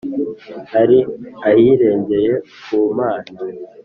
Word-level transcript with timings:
ari 0.81 0.99
ahirengeye 1.49 2.33
ku 2.63 2.77
mana? 2.97 3.33